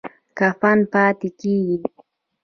کفر 0.37 0.77
پاتی 0.91 1.29
کیږي؟ 1.39 1.77